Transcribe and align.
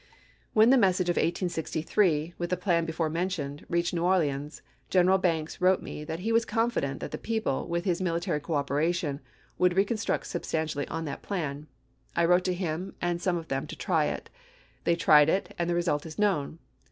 When 0.53 0.71
the 0.71 0.79
message 0.79 1.09
of 1.09 1.15
1863, 1.17 2.33
with 2.39 2.49
the 2.49 2.57
plan 2.57 2.85
before 2.85 3.07
mentioned, 3.07 3.67
reached 3.69 3.93
New 3.93 4.03
Orleans, 4.03 4.63
Gen 4.89 5.05
eral 5.05 5.21
Banks 5.21 5.61
wrote 5.61 5.83
me 5.83 6.03
that 6.03 6.21
he 6.21 6.31
was 6.31 6.43
confident 6.43 7.01
that 7.01 7.11
the 7.11 7.19
people, 7.19 7.67
with 7.67 7.85
his 7.85 8.01
military 8.01 8.39
cooperation, 8.39 9.19
would 9.59 9.77
recon 9.77 9.97
struct 9.97 10.25
substantially 10.25 10.87
on 10.87 11.05
that 11.05 11.21
plan. 11.21 11.67
I 12.15 12.25
wrote 12.25 12.45
to 12.45 12.53
him 12.55 12.95
and 12.99 13.21
some 13.21 13.37
of 13.37 13.49
them 13.49 13.67
to 13.67 13.75
try 13.75 14.05
it. 14.05 14.31
They 14.85 14.95
tried 14.95 15.29
it, 15.29 15.53
and 15.59 15.69
the 15.69 15.75
result 15.75 16.07
is 16.07 16.17
known. 16.17 16.57